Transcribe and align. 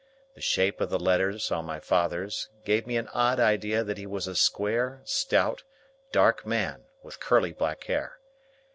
The 0.33 0.41
shape 0.41 0.81
of 0.81 0.89
the 0.89 0.97
letters 0.97 1.51
on 1.51 1.63
my 1.65 1.79
father's, 1.79 2.49
gave 2.65 2.87
me 2.87 2.97
an 2.97 3.07
odd 3.09 3.39
idea 3.39 3.83
that 3.83 3.99
he 3.99 4.07
was 4.07 4.25
a 4.27 4.35
square, 4.35 5.03
stout, 5.05 5.61
dark 6.11 6.43
man, 6.43 6.85
with 7.03 7.19
curly 7.19 7.51
black 7.53 7.83
hair. 7.83 8.17